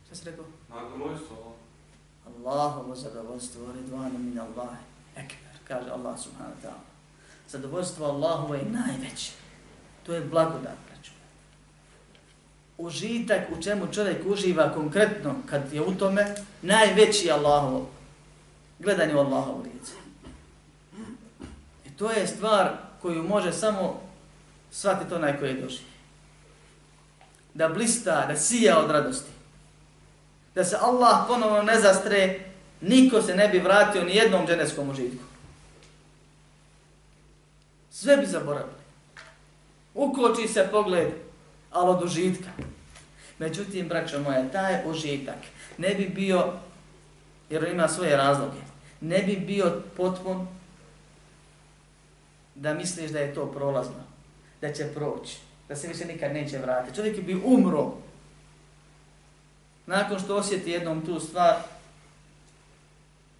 [0.06, 0.44] Šta si rekao?
[0.70, 1.54] Nagodojstvo.
[2.26, 4.76] Allahovo zadovoljstvo, ridvanu min Allah,
[5.16, 6.84] ekber, kaže Allah subhanahu wa ta'ala.
[7.48, 9.32] Zadovoljstvo Allahovo je najveće.
[10.06, 10.91] To je blagodat.
[12.82, 17.90] Užitak u čemu čovjek uživa konkretno kad je u tome, najveći Allahov Allahovo.
[18.78, 19.92] Gledanje u Allahovo lice.
[21.86, 24.00] I to je stvar koju može samo
[24.70, 25.84] shvatiti onaj koji je došli.
[27.54, 29.30] Da blista, da sija od radosti.
[30.54, 32.40] Da se Allah ponovno ne zastre,
[32.80, 35.24] niko se ne bi vratio ni jednom dženevskom užitku.
[37.90, 38.82] Sve bi zaboravili.
[39.94, 41.21] Ukoči se pogled,
[41.72, 42.50] ali od užitka.
[43.38, 45.38] Međutim, braćo moja, taj užitak
[45.78, 46.52] ne bi bio,
[47.50, 48.60] jer ima svoje razloge,
[49.00, 50.46] ne bi bio potpun
[52.54, 54.04] da misliš da je to prolazno,
[54.60, 55.36] da će proći,
[55.68, 56.96] da se više nikad neće vratiti.
[56.96, 57.92] Čovjek bi umro
[59.86, 61.54] nakon što osjeti jednom tu stvar,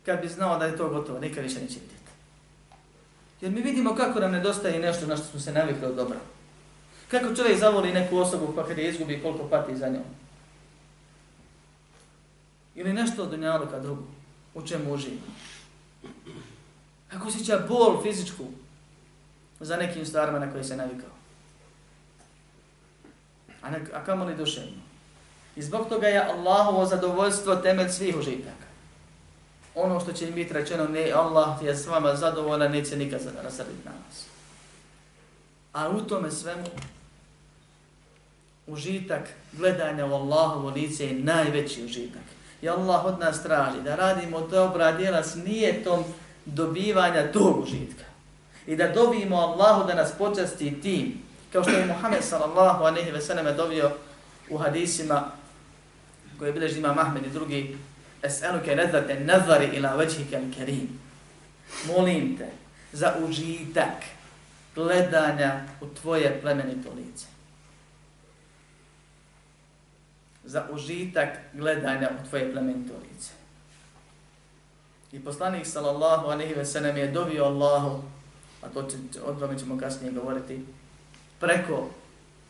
[0.07, 2.03] kad bi znao da je to gotovo, nikad više neće vidjeti.
[3.40, 6.18] Jer mi vidimo kako nam nedostaje nešto na što smo se navikli od dobra.
[7.12, 10.05] Kako čovjek zavoli neku osobu pa kad je izgubi koliko pati za njom.
[12.75, 14.03] Ili nešto od dunjaluka drugu,
[14.55, 15.20] u čemu uživa.
[17.09, 18.44] Kako osjeća bol fizičku
[19.61, 21.11] za nekim stvarima na koje se navikao.
[23.62, 24.83] A, ne, a kamo li duševno?
[25.57, 28.66] I zbog toga je Allahovo zadovoljstvo temelj svih užitaka.
[29.75, 33.85] Ono što će im biti rečeno, ne, Allah je s vama zadovoljan, neće nikad rasrditi
[33.85, 34.27] na nas.
[35.72, 36.66] A u tome svemu,
[38.66, 42.22] užitak gledanja u Allahovo lice je najveći užitak.
[42.62, 46.05] I Allah od nas traži da radimo dobra djela s nijetom
[46.44, 48.05] dobivanja tog užitka.
[48.66, 51.22] I da dobijemo Allahu da nas počasti tim,
[51.53, 53.90] kao što je Muhammed sallallahu aleyhi ve selleme dobio
[54.51, 55.25] u hadisima
[56.38, 57.79] koje je bileži imam Ahmed i drugi
[58.22, 61.01] Es'aluke nedate nazari ila većhike kerim.
[61.87, 62.46] Molim te
[62.92, 64.05] za užitak
[64.75, 67.32] gledanja u tvoje plemenito lice.
[70.53, 73.31] Za užitak gledanja u tvoje plementorice.
[75.12, 78.03] I poslanik sallallahu alaihi ve sellem je dovio Allahu,
[78.62, 80.65] a to će, o tome ćemo kasnije govoriti,
[81.41, 81.88] preko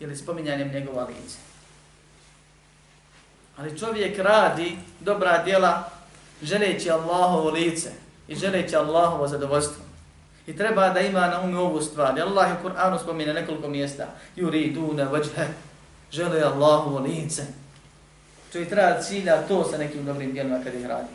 [0.00, 1.38] ili spominjanjem njegova lice.
[3.56, 5.90] Ali čovjek radi dobra djela
[6.42, 7.90] želeći Allahovo lice
[8.28, 9.84] i želeći Allahovo zadovoljstvo.
[10.46, 12.20] I treba da ima na umu ovu stvar.
[12.20, 14.06] Allah je u Kur'anu spomine nekoliko mjesta.
[14.36, 15.46] Juri dune vajhe,
[16.10, 17.61] žele Allahovo lice.
[18.52, 21.14] Čovjek treba cilja to sa nekim dobrim djelima kad ih radi.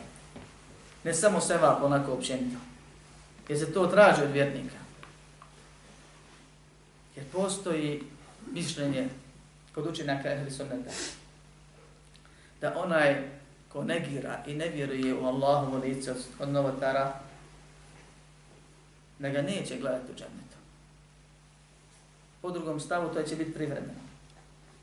[1.04, 2.58] Ne samo seba onako općenito.
[3.48, 4.76] Jer se to traži od vjernika.
[7.16, 8.02] Jer postoji
[8.52, 9.08] mišljenje
[9.74, 10.90] kod učenjaka ehli sunneta
[12.60, 13.28] da onaj
[13.68, 17.20] ko negira i ne vjeruje u Allahovu lice od novotara,
[19.18, 20.56] da ga neće gledati u džennetu.
[22.42, 24.07] Po drugom stavu to će biti privremeno.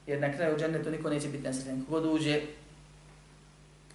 [0.07, 1.85] Jer na kraju džennetu niko neće biti nesrećen.
[1.85, 2.41] Kogod uđe,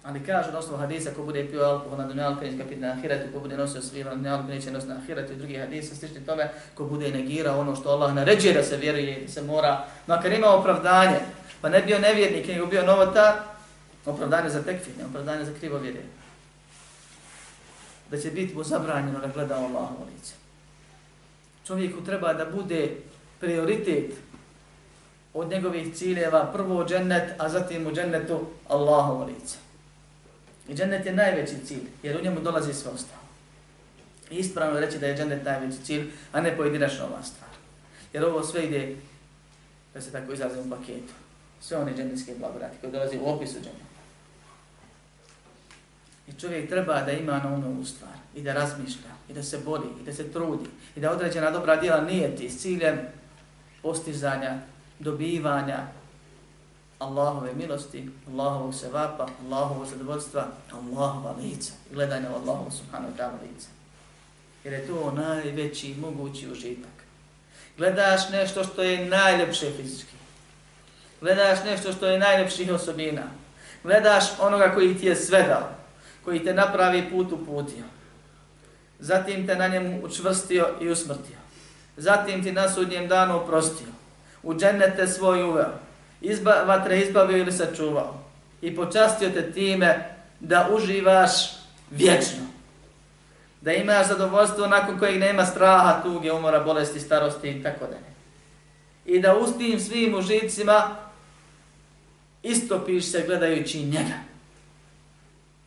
[0.03, 3.33] ali kažu na osnovu hadisa ko bude pio alkohol na dunjalku, neće biti na ahiretu,
[3.33, 6.49] ko bude nosio svira na dunjalku, neće nositi na ahiretu i drugi hadisa, slični tome,
[6.75, 10.47] ko bude negirao ono što Allah naređuje da se vjeruje, da se mora, makar ima
[10.47, 11.17] opravdanje,
[11.61, 13.33] pa ne bio nevjernik, nego bio novotar,
[14.05, 16.01] Opravdanje za tekfir, ne opravdanje za krivo vjerje.
[18.11, 20.33] Da će biti mu zabranjeno da gleda Allahovo lice.
[21.67, 22.97] Čovjeku treba da bude
[23.39, 24.13] prioritet
[25.33, 29.57] od njegovih ciljeva prvo džennet, a zatim u džennetu Allahovo lice.
[30.67, 33.21] I džennet je najveći cilj, jer u njemu dolazi sve ostalo.
[34.31, 37.49] I ispravno reći da je džennet najveći cilj, a ne pojedinačna ova stvar.
[38.13, 38.95] Jer ovo sve ide,
[39.93, 41.13] da se tako izrazim u paketu,
[41.61, 43.91] sve one džennetske blagodati koje dolazi u opisu dženneta.
[46.27, 49.87] I čovjek treba da ima na umu stvar i da razmišlja i da se bori,
[50.01, 52.99] i da se trudi i da određena dobra djela nije ti s ciljem
[53.81, 54.59] postizanja,
[55.01, 55.87] dobivanja
[56.99, 63.41] Allahove milosti, Allahovog sevapa, Allahovog zadovoljstva, Allahova lica i gledanja u Allahovu subhanahu wa ta'ala
[63.41, 63.67] lica.
[64.63, 66.91] Jer je to najveći mogući užitak.
[67.77, 70.15] Gledaš nešto što je najljepše fizički.
[71.21, 73.23] Gledaš nešto što je najljepših osobina.
[73.83, 75.69] Gledaš onoga koji ti je sve dao
[76.25, 77.83] koji te napravi put uputio.
[78.99, 81.37] Zatim te na njemu učvrstio i usmrtio.
[81.97, 83.87] Zatim ti na sudnjem danu oprostio.
[84.43, 85.73] U džennete svoj uveo.
[86.21, 88.19] Izba, vatre izbavio ili sačuvao.
[88.61, 91.31] I počastio te time da uživaš
[91.91, 92.43] vječno.
[93.61, 98.11] Da imaš zadovoljstvo nakon kojeg nema straha, tuge, umora, bolesti, starosti i tako dalje.
[99.05, 100.95] I da u tim svim užicima
[102.43, 104.31] istopiš se gledajući njega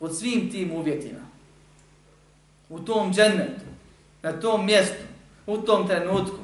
[0.04, 1.20] pod svim tim uvjetima,
[2.68, 3.64] u tom džennetu,
[4.22, 5.02] na tom mjestu,
[5.46, 6.37] u tom trenutku,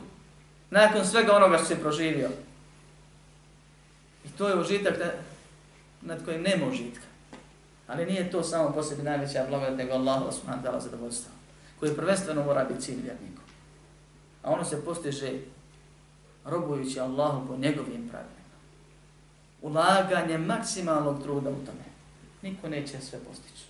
[0.70, 2.28] nakon svega onoga što se proživio.
[4.24, 4.94] I to je užitak
[6.00, 7.04] nad kojim nema užitka.
[7.86, 11.32] Ali nije to samo po sebi najveća blagodat, nego Allah subhanahu ta'ala zadovoljstvo,
[11.80, 13.42] koji prvenstveno mora biti cilj vjerniku.
[14.42, 15.32] A ono se postiže
[16.44, 18.40] robujući Allahu po njegovim pravilima.
[19.62, 21.84] Ulaganje maksimalnog truda u tome.
[22.42, 23.64] Niko neće sve postići.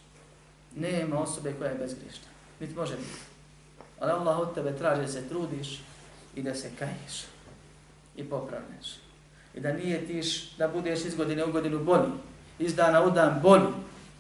[0.77, 2.29] Nema osobe koja je bezgrišna.
[2.61, 3.21] Niti može biti.
[4.01, 5.81] Ali Allah od tebe traži da se trudiš
[6.35, 7.25] i da se kaješ
[8.17, 8.97] i popravneš.
[9.55, 12.13] I da nije tiš da budeš iz godine u godinu bolji,
[12.59, 13.73] iz dana u dan bolji,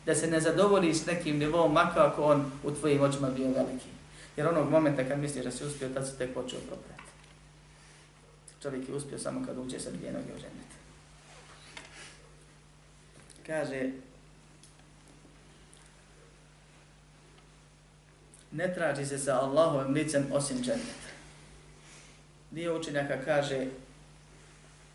[0.07, 3.89] da se ne zadovolji s nekim nivom, makar ako on u tvojim očima bio veliki.
[4.37, 7.03] Jer onog momenta kad misliš da si uspio, tad se tek počeo proprati.
[8.63, 10.77] Čovjek je uspio samo kad uđe sa dvije noge u ženete.
[13.47, 13.91] Kaže,
[18.53, 21.10] ne traži se sa Allahovim licem osim dženeta.
[22.51, 23.67] Dio učenjaka kaže,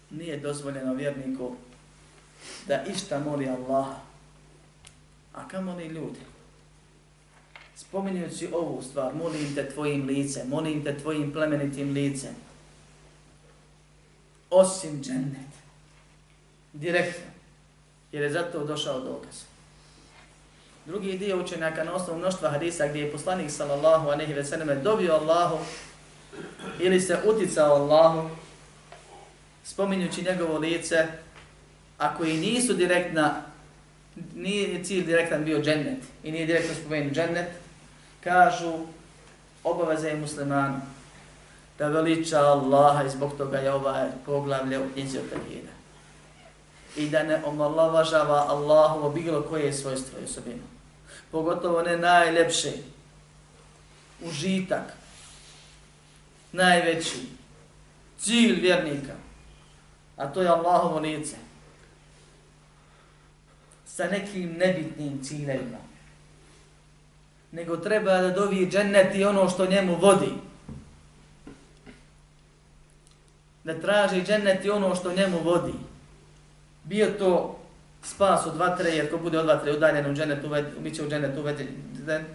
[0.09, 1.55] nije dozvoljeno vjerniku
[2.67, 3.95] da išta moli Allaha,
[5.33, 6.19] a kamo ni ljudi?
[7.75, 12.35] Spominjući ovu stvar, molim te tvojim licem, molim te tvojim plemenitim licem,
[14.49, 15.55] osim džennet.
[16.73, 17.25] Direktno.
[18.11, 19.43] Jer je zato došao dokaz.
[20.85, 24.75] Drugi dio učenjaka na osnovu mnoštva hadisa gdje je poslanik sallallahu a nehi ve selleme
[24.75, 25.57] dobio Allahu
[26.79, 28.29] ili se uticao Allahu
[29.63, 31.07] spominjući njegovo lice
[31.97, 33.41] ako i nisu direktna
[34.35, 37.47] nije cilj direktan bio džennet i nije direktno spomenut džennet
[38.23, 38.73] kažu
[39.63, 40.81] obaveze je musliman
[41.79, 45.23] da veliča Allaha i zbog toga je ovaj poglavlje u knjizi od
[46.95, 50.63] I da ne omalovažava Allahu bilo koje svojstvo i osobinu
[51.31, 52.71] pogotovo ne najljepše.
[54.21, 54.93] užitak,
[56.55, 57.19] najveći,
[58.19, 59.13] cilj vjernika,
[60.17, 61.35] a to je Allahovo lice,
[63.85, 65.77] sa nekim nebitnim ciljevima.
[67.51, 70.31] Nego treba da dovi džennet i ono što njemu vodi.
[73.63, 75.73] Da traži džennet i ono što njemu vodi.
[76.83, 77.59] Bio to
[78.03, 81.39] spas od vatre, jer ko bude od vatre udaljen u dženetu, bit će u dženetu
[81.39, 82.25] uveden.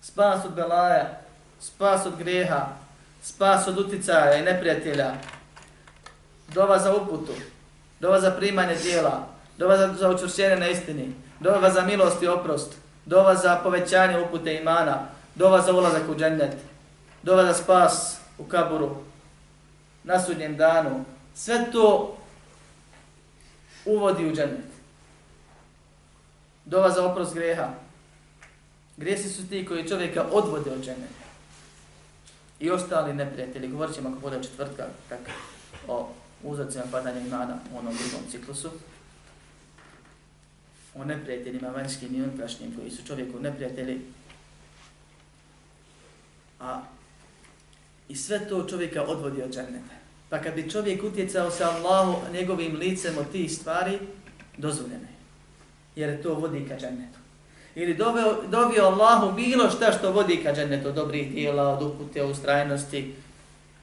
[0.00, 1.20] Spas od belaja,
[1.62, 2.66] spas od greha,
[3.22, 5.14] spas od uticaja i neprijatelja,
[6.54, 7.32] dova za uputu,
[8.00, 12.74] dova za primanje dijela, dova za, za učvršenje na istini, dova za milost i oprost,
[13.06, 16.56] dova za povećanje upute imana, dova za ulazak u džennet,
[17.22, 18.96] dova za spas u kaburu,
[20.04, 21.04] na sudnjem danu.
[21.34, 22.16] Sve to
[23.84, 24.72] uvodi u džennet.
[26.64, 27.68] Dova za oprost greha.
[28.96, 31.21] Grijesi su ti koji čovjeka odvode od dženneta.
[32.62, 33.68] I ostali neprijatelji.
[33.68, 35.20] Govorit ćemo ako bude četvrtka tak,
[35.88, 36.08] o
[36.42, 38.70] uzorcima padanja imana u onom drugom ciklusu.
[40.94, 44.00] O neprijateljima vanjskim i unutrašnjim koji su čovjeku neprijatelji.
[46.60, 46.82] A
[48.08, 49.94] i sve to čovjeka odvodi od dženneta.
[50.28, 53.98] Pa kad bi čovjek utjecao sa Allahu njegovim licem od tih stvari,
[54.56, 55.16] dozvoljeno je.
[55.96, 57.21] Jer to vodi ka džennetu.
[57.74, 63.14] Ili doveo, dovio Allahu bilo šta što vodi ka džennetu, dobrih dijela, od upute, ustrajnosti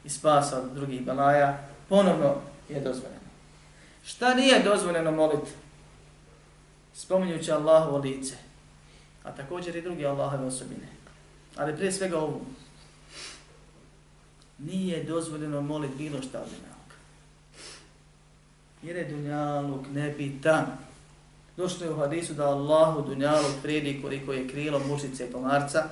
[0.04, 2.34] i spasa od drugih balaja, ponovno
[2.68, 3.20] je dozvoljeno.
[4.04, 5.50] Šta nije dozvoljeno moliti?
[6.94, 8.34] Spominjući Allahovo lice,
[9.24, 10.88] a također i druge Allahove osobine.
[11.56, 12.40] Ali prije svega ovu,
[14.58, 16.96] nije dozvoljeno moliti bilo šta od dunjaluka.
[18.82, 20.66] Jer je dunjaluk nebitan.
[21.60, 25.84] Došlo je u hadisu da Allahu dunjalu predi koliko je krilo mušice i pomarca,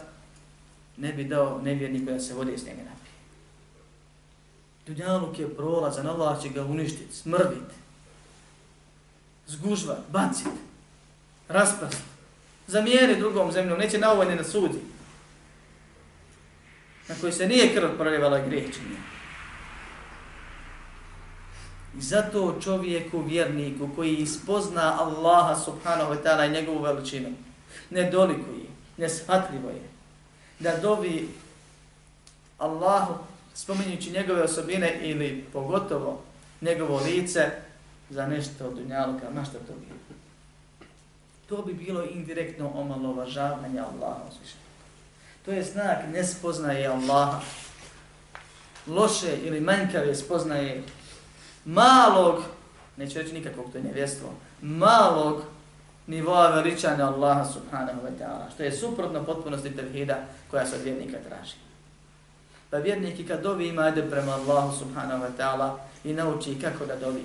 [0.97, 3.13] ne bi dao nevjerniku da se vode s njega napije.
[4.87, 7.75] Dunjaluk je prolazan, Allah će ga uništiti, smrviti,
[9.47, 10.49] zgužvat, bacit,
[11.49, 12.03] raspast,
[12.67, 14.79] zamijeri drugom zemljom, neće na ovoj ne sudi.
[17.09, 19.18] na koji se nije krv proljevala griječenje.
[21.99, 27.29] I zato čovjeku, vjerniku, koji ispozna Allaha subhanahu wa ta'ala i njegovu veličinu,
[27.91, 29.83] ne dolikuje, neshvatljivo je,
[30.59, 31.29] da dovi
[32.59, 33.15] Allahu,
[33.55, 36.23] spominjući njegove osobine ili pogotovo
[36.61, 37.51] njegovo lice,
[38.11, 39.87] za nešto od dunjalka, ma šta to bi?
[41.49, 44.69] To bi bilo indirektno omalovažavanje Allaha uzvišenja.
[45.45, 47.41] To je znak nespoznaje Allaha.
[48.87, 50.83] Loše ili manjkave spoznaje
[51.69, 52.43] malog,
[52.97, 54.29] neću reći nikakvog, to je nevjestvo,
[54.63, 55.43] malog
[56.07, 60.17] nivoa veličanja Allaha subhanahu wa ta'ala, što je suprotno potpunosti tevhida
[60.51, 61.55] koja se od vjernika traži.
[62.71, 65.71] Pa vjernik i kad dovi ima ide prema Allahu subhanahu wa ta'ala
[66.05, 67.25] i nauči kako da dovi,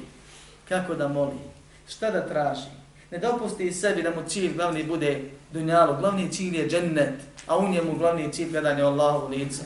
[0.70, 1.40] kako da moli,
[1.88, 2.68] šta da traži.
[3.12, 7.70] Ne dopusti sebi da mu cilj glavni bude dunjalu, glavni cilj je džennet, a u
[7.70, 9.64] njemu glavni cilj gledanje Allahu lice.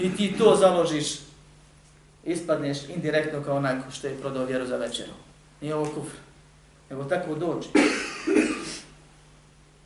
[0.00, 1.31] I ti to založiš,
[2.24, 5.12] ispadneš indirektno kao onaj što je prodao vjeru za večeru.
[5.60, 6.16] Nije ovo kufr,
[6.90, 7.68] nego tako dođe.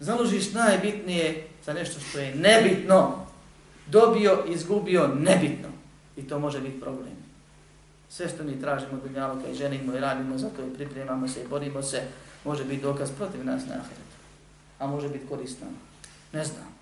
[0.01, 3.27] Založiš najbitnije za nešto što je nebitno.
[3.87, 5.69] Dobio, izgubio, nebitno.
[6.17, 7.17] I to može biti problem.
[8.09, 11.49] Sve što mi tražimo dunjaluka i ženimo i radimo za to i pripremamo se i
[11.49, 12.03] borimo se,
[12.45, 14.17] može biti dokaz protiv nas na ahiretu.
[14.79, 15.67] A može biti korisno.
[16.33, 16.77] Ne znam.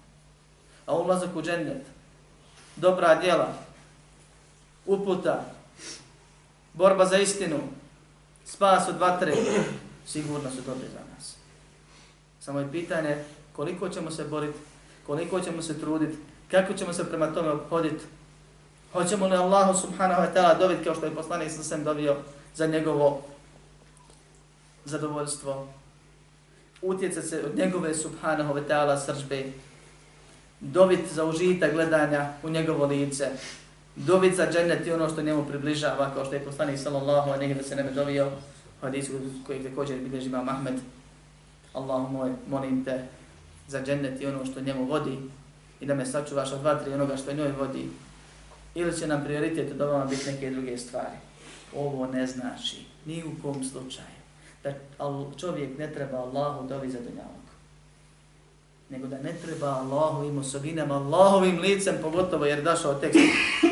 [0.86, 1.82] A ulazak u džennet,
[2.76, 3.54] dobra djela,
[4.86, 5.44] uputa,
[6.74, 7.58] borba za istinu,
[8.44, 9.34] spas od vatre,
[10.06, 11.36] sigurno su dobre za nas.
[12.40, 13.24] Samo je pitanje
[13.56, 14.58] koliko ćemo se boriti,
[15.06, 16.18] koliko ćemo se truditi,
[16.50, 18.04] kako ćemo se prema tome obhoditi.
[18.92, 22.16] Hoćemo li Allahu subhanahu wa ta'ala dobiti kao što je poslanik sa sem dobio
[22.54, 23.22] za njegovo
[24.84, 25.68] zadovoljstvo,
[26.82, 29.44] utjecati se od njegove subhanahu wa ta'ala sržbe,
[30.60, 33.30] dobiti za užitak gledanja u njegovo lice,
[33.96, 37.62] Dobit za džennet i ono što njemu približava, kao što je poslanik sallallahu a negdje
[37.62, 38.30] se ne dovio,
[38.80, 39.12] hadisu
[39.46, 40.74] koji također bilježi imam Ahmed,
[41.72, 43.02] Allahu moj, molim te
[43.68, 45.18] za džennet i ono što njemu vodi
[45.80, 47.88] i da me sačuvaš od vatri onoga što njoj vodi.
[48.74, 51.16] Ili će nam prioritet od ovama biti neke druge stvari.
[51.76, 52.76] Ovo ne znači
[53.06, 54.14] ni u kom slučaju
[54.62, 54.72] da
[55.36, 57.43] čovjek ne treba Allahu dovi za dunjavu.
[58.90, 63.18] Nego da ne treba Allahovim osobinama, Allahovim licem, pogotovo jer dašao tekst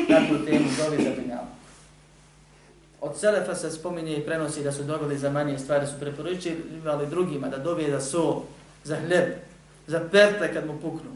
[0.09, 1.47] na tu temu dovi za dunjavog.
[3.01, 7.47] Od Selefa se spominje i prenosi da su dogodi za manje stvari, su preporučivali drugima
[7.47, 8.41] da dobije za sol,
[8.83, 9.25] za hljeb,
[9.87, 11.11] za perte kad mu puknu.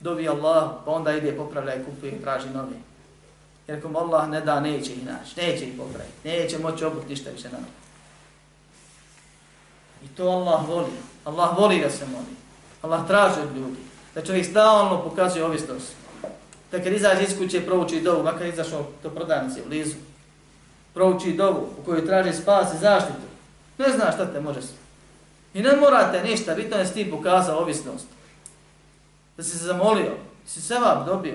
[0.00, 2.76] Dovi Allah, pa onda ide popravlja i kupuje i traži novi.
[3.68, 7.30] Jer kom Allah ne da, neće ih naći, neće ih popraviti, neće moći obuti ništa
[7.30, 7.72] više na novi.
[10.04, 10.92] I to Allah voli.
[11.24, 12.43] Allah voli da se moli.
[12.84, 13.76] Allah traži od ljudi.
[14.14, 15.92] Da čovjek stalno pokazuje ovisnost.
[16.72, 19.94] Da kad izađe iz kuće, prouči dovu, makar izašao to prodavnici u lizu
[20.94, 23.26] prouči dovu u kojoj traži spas i zaštitu.
[23.78, 24.76] Ne zna šta te može sve.
[25.54, 28.06] I ne morate ništa, bitno je s tim pokazao ovisnost.
[29.36, 30.12] Da si se zamolio,
[30.46, 31.34] si se vam dobio.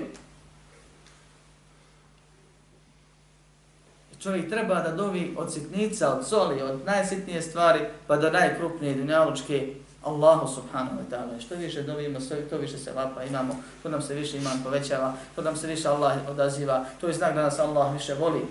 [4.12, 8.94] I čovjek treba da dovi od sitnica, od soli, od najsitnije stvari, pa do najkrupnije
[8.94, 11.40] dunjalučke Allahu subhanahu wa ta'ala.
[11.40, 15.14] Što više dovimo, sve, to više se vapa imamo, to nam se više iman povećava,
[15.36, 18.46] to nam se više Allah odaziva, to je znak da nas Allah više voli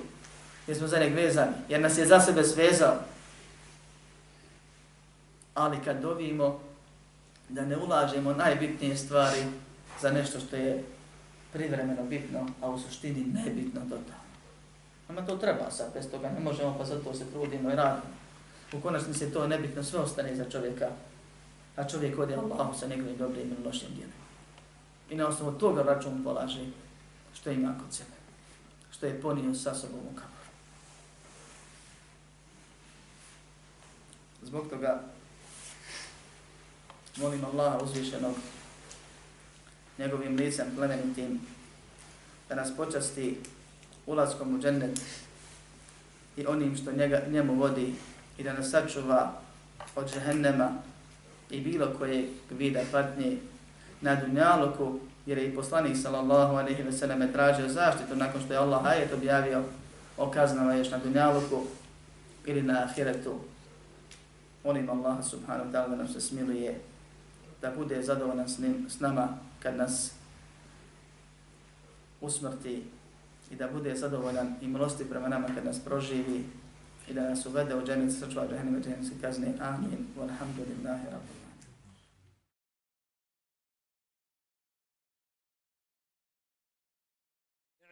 [0.70, 2.96] jer smo za njeg vezani, jer nas je za sebe svezao.
[5.54, 6.60] Ali kad dovimo
[7.50, 9.44] da ne ulažemo najbitnije stvari
[10.02, 10.84] za nešto što je
[11.54, 14.30] privremeno bitno, a u suštini nebitno totalno.
[15.08, 18.14] Nama to treba sad, bez toga ne možemo, pa zato se trudimo i radimo.
[18.74, 20.90] U konačnici to nebitno, sve ostane za čovjeka,
[21.80, 24.14] a čovjek ode Allahom sa njegovim dobrim i lošim djelima.
[25.10, 26.66] I na osnovu toga račun polaže
[27.34, 28.18] što ima kod sebe,
[28.92, 30.40] što je ponio sa sobom u kapu.
[34.42, 35.04] Zbog toga
[37.18, 38.36] molim Allaha uzvišenog
[39.98, 41.42] njegovim licem plemenitim
[42.50, 43.40] da nas počasti
[44.06, 45.02] ulazkom u džennet
[46.38, 47.96] i onim što njega, njemu vodi
[48.38, 49.42] i da nas sačuva
[49.96, 50.90] od džehennema
[51.50, 53.38] i bilo koje vida patnje
[54.02, 58.60] na dunjaluku jer je i poslanik sallallahu alaihi ve selleme tražio zaštitu nakon što je
[58.60, 59.64] Allah ajet objavio
[60.18, 61.64] o kaznama još na dunjaluku
[62.46, 63.40] ili na ahiretu
[64.64, 66.80] molim Allah subhanahu wa ta'ala da nam se smiluje,
[67.62, 69.28] da bude zadovoljan s, njim, s nama
[69.64, 70.12] kad nas
[72.22, 72.84] usmrti
[73.52, 76.46] i da bude zadovoljan i milosti prema nama kad nas proživi
[77.10, 79.54] i da nas uvede u dženicu srčva džahnime dženice kazne.
[79.60, 80.08] Amin.
[80.18, 81.39] Walhamdulillahi rabbi.